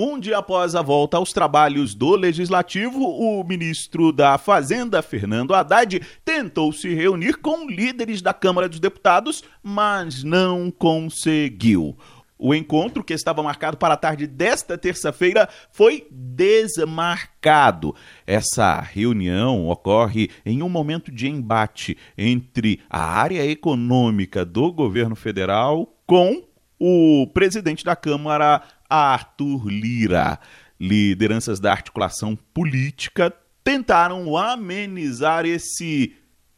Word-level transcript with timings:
Um 0.00 0.16
dia 0.16 0.38
após 0.38 0.76
a 0.76 0.80
volta 0.80 1.16
aos 1.16 1.32
trabalhos 1.32 1.92
do 1.92 2.14
Legislativo, 2.14 3.00
o 3.00 3.42
ministro 3.42 4.12
da 4.12 4.38
Fazenda, 4.38 5.02
Fernando 5.02 5.52
Haddad, 5.52 6.00
tentou 6.24 6.72
se 6.72 6.94
reunir 6.94 7.38
com 7.38 7.68
líderes 7.68 8.22
da 8.22 8.32
Câmara 8.32 8.68
dos 8.68 8.78
Deputados, 8.78 9.42
mas 9.60 10.22
não 10.22 10.70
conseguiu. 10.70 11.98
O 12.38 12.54
encontro, 12.54 13.02
que 13.02 13.12
estava 13.12 13.42
marcado 13.42 13.76
para 13.76 13.94
a 13.94 13.96
tarde 13.96 14.28
desta 14.28 14.78
terça-feira, 14.78 15.48
foi 15.72 16.06
desmarcado. 16.12 17.92
Essa 18.24 18.80
reunião 18.80 19.66
ocorre 19.68 20.30
em 20.46 20.62
um 20.62 20.68
momento 20.68 21.10
de 21.10 21.26
embate 21.28 21.98
entre 22.16 22.78
a 22.88 23.02
área 23.02 23.44
econômica 23.44 24.44
do 24.44 24.72
governo 24.72 25.16
federal 25.16 25.92
com 26.06 26.46
o 26.78 27.26
presidente 27.34 27.84
da 27.84 27.96
Câmara, 27.96 28.62
Arthur 28.88 29.68
Lira. 29.68 30.38
Lideranças 30.80 31.58
da 31.58 31.72
articulação 31.72 32.36
política 32.54 33.34
tentaram 33.64 34.36
amenizar 34.36 35.44
esse 35.44 36.14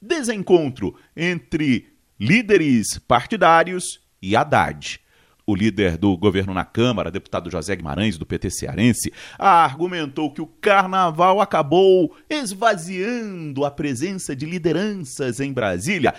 desencontro 0.00 0.94
entre 1.16 1.88
líderes 2.18 2.98
partidários 2.98 4.00
e 4.22 4.36
Haddad. 4.36 5.00
O 5.46 5.54
líder 5.54 5.98
do 5.98 6.16
governo 6.16 6.54
na 6.54 6.64
Câmara, 6.64 7.10
deputado 7.10 7.50
José 7.50 7.76
Guimarães, 7.76 8.16
do 8.16 8.24
PT 8.24 8.48
cearense, 8.48 9.12
argumentou 9.38 10.32
que 10.32 10.40
o 10.40 10.46
carnaval 10.46 11.38
acabou 11.38 12.16
esvaziando 12.30 13.62
a 13.66 13.70
presença 13.70 14.34
de 14.34 14.46
lideranças 14.46 15.40
em 15.40 15.52
Brasília. 15.52 16.14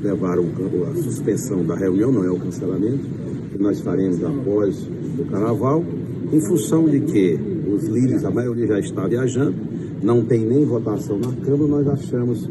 Levaram 0.00 0.44
a 0.90 1.02
suspensão 1.02 1.64
da 1.64 1.76
reunião, 1.76 2.10
não 2.10 2.24
é 2.24 2.30
o 2.30 2.40
cancelamento, 2.40 3.06
que 3.50 3.58
nós 3.58 3.80
faremos 3.80 4.22
após 4.22 4.88
o 5.18 5.24
carnaval, 5.30 5.84
em 6.32 6.40
função 6.40 6.88
de 6.88 7.00
que 7.00 7.38
os 7.68 7.84
líderes, 7.84 8.24
a 8.24 8.30
maioria 8.30 8.66
já 8.66 8.78
está 8.78 9.06
viajando, 9.06 9.56
não 10.02 10.24
tem 10.24 10.40
nem 10.40 10.64
votação 10.64 11.18
na 11.18 11.32
Câmara, 11.44 11.82
nós 11.82 11.88
achamos 11.88 12.46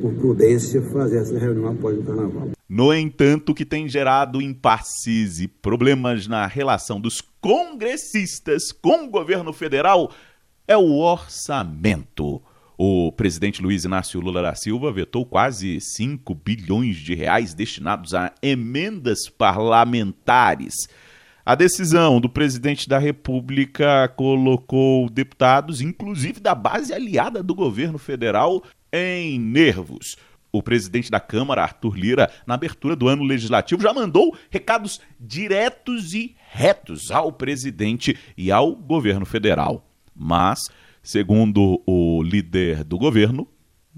por 0.00 0.12
prudência 0.14 0.82
fazer 0.82 1.18
essa 1.18 1.38
reunião 1.38 1.70
após 1.70 1.98
o 1.98 2.02
carnaval. 2.02 2.50
No 2.68 2.94
entanto, 2.94 3.54
que 3.54 3.64
tem 3.64 3.88
gerado 3.88 4.40
impasses 4.40 5.40
e 5.40 5.48
problemas 5.48 6.26
na 6.26 6.46
relação 6.46 7.00
dos 7.00 7.20
congressistas 7.40 8.72
com 8.72 9.04
o 9.04 9.10
governo 9.10 9.52
federal 9.52 10.10
é 10.66 10.76
o 10.76 10.98
orçamento. 10.98 12.40
O 12.84 13.12
presidente 13.12 13.62
Luiz 13.62 13.84
Inácio 13.84 14.20
Lula 14.20 14.42
da 14.42 14.56
Silva 14.56 14.90
vetou 14.90 15.24
quase 15.24 15.80
5 15.80 16.34
bilhões 16.34 16.96
de 16.96 17.14
reais 17.14 17.54
destinados 17.54 18.12
a 18.12 18.34
emendas 18.42 19.28
parlamentares. 19.28 20.74
A 21.46 21.54
decisão 21.54 22.20
do 22.20 22.28
presidente 22.28 22.88
da 22.88 22.98
República 22.98 24.08
colocou 24.16 25.08
deputados, 25.08 25.80
inclusive 25.80 26.40
da 26.40 26.56
base 26.56 26.92
aliada 26.92 27.40
do 27.40 27.54
governo 27.54 27.98
federal, 27.98 28.64
em 28.92 29.38
nervos. 29.38 30.16
O 30.50 30.60
presidente 30.60 31.08
da 31.08 31.20
Câmara, 31.20 31.62
Arthur 31.62 31.96
Lira, 31.96 32.32
na 32.44 32.54
abertura 32.54 32.96
do 32.96 33.06
ano 33.06 33.22
legislativo, 33.22 33.80
já 33.80 33.94
mandou 33.94 34.36
recados 34.50 35.00
diretos 35.20 36.14
e 36.14 36.34
retos 36.50 37.12
ao 37.12 37.30
presidente 37.30 38.18
e 38.36 38.50
ao 38.50 38.74
governo 38.74 39.24
federal. 39.24 39.88
Mas, 40.12 40.58
segundo 41.02 41.82
o 41.86 42.22
líder 42.22 42.84
do 42.84 42.96
governo, 42.98 43.48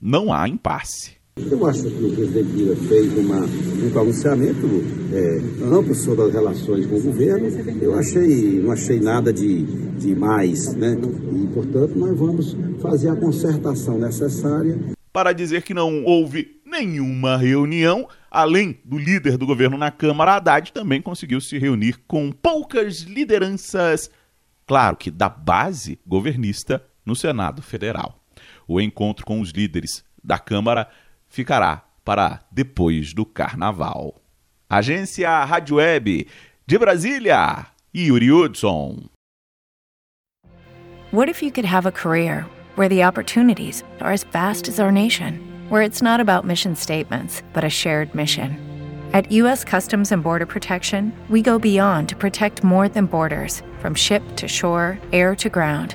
não 0.00 0.33
há 0.33 0.48
impasse. 0.48 1.12
Eu 1.36 1.66
acho 1.66 1.83
que 1.83 2.05
o 2.05 2.14
presidente 2.14 2.48
Lira 2.52 2.77
fez 2.77 3.12
uma, 3.19 3.41
um 3.41 3.91
pronunciamento 3.91 4.66
é, 5.12 5.64
amplo 5.64 5.94
sobre 5.94 6.27
as 6.27 6.32
relações 6.32 6.86
com 6.86 6.94
o 6.94 7.02
governo. 7.02 7.48
Eu 7.82 7.98
achei, 7.98 8.60
não 8.60 8.70
achei 8.70 9.00
nada 9.00 9.32
de, 9.32 9.64
de 9.98 10.14
mais, 10.14 10.72
né? 10.75 10.97
E, 10.97 11.47
portanto, 11.48 11.98
nós 11.98 12.16
vamos 12.16 12.56
fazer 12.80 13.08
a 13.08 13.16
concertação 13.16 13.98
necessária 13.98 14.94
para 15.14 15.32
dizer 15.32 15.62
que 15.62 15.72
não 15.72 16.05
houve 16.05 16.60
nenhuma 16.66 17.37
reunião. 17.37 18.09
Além 18.28 18.81
do 18.84 18.98
líder 18.98 19.37
do 19.37 19.47
governo 19.47 19.78
na 19.78 19.93
Câmara, 19.93 20.34
Haddad 20.34 20.72
também 20.72 21.00
conseguiu 21.00 21.41
se 21.41 21.56
reunir 21.56 22.00
com 22.09 22.32
poucas 22.32 23.03
lideranças, 23.03 24.10
claro 24.66 24.97
que 24.97 25.09
da 25.09 25.28
base 25.28 26.00
governista 26.04 26.84
no 27.04 27.15
Senado 27.15 27.62
Federal. 27.62 28.19
O 28.66 28.81
encontro 28.81 29.25
com 29.25 29.41
os 29.41 29.50
líderes 29.50 30.04
da 30.22 30.38
Câmara 30.38 30.88
ficará 31.28 31.84
para 32.04 32.41
depois 32.50 33.12
do 33.12 33.25
Carnaval. 33.25 34.20
Agência 34.69 35.44
Rádio 35.44 35.76
Web 35.76 36.26
de 36.66 36.78
Brasília, 36.78 37.66
Yuri 37.94 38.31
Hudson. 38.31 39.09
What 41.10 41.31
if 41.31 41.43
you 41.43 41.53
could 41.53 41.66
have 41.66 41.87
a 41.87 41.93
career 41.93 42.47
where 42.76 42.88
the 42.88 43.04
opportunities 43.04 43.84
are 44.00 44.12
as 44.12 44.25
vast 44.25 44.69
as 44.69 44.81
our 44.81 44.91
nation, 44.91 45.38
where 45.69 45.82
it's 45.82 46.03
not 46.03 46.20
about 46.20 46.44
mission 46.44 46.75
statements, 46.75 47.43
but 47.53 47.64
a 47.64 47.70
shared 47.70 48.14
mission. 48.14 48.59
At 49.12 49.31
U.S. 49.31 49.62
Customs 49.62 50.10
and 50.10 50.25
Border 50.25 50.47
Protection, 50.47 51.12
we 51.28 51.41
go 51.41 51.59
beyond 51.59 52.09
to 52.09 52.16
protect 52.16 52.64
more 52.64 52.88
than 52.88 53.06
borders 53.06 53.62
from 53.78 53.94
ship 53.94 54.22
to 54.37 54.48
shore, 54.48 54.98
air 55.12 55.37
to 55.37 55.48
ground, 55.48 55.94